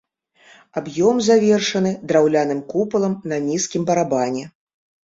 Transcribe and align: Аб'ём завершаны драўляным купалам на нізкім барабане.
Аб'ём 0.81 1.19
завершаны 1.27 1.93
драўляным 2.13 2.65
купалам 2.75 3.13
на 3.31 3.41
нізкім 3.49 3.81
барабане. 3.95 4.43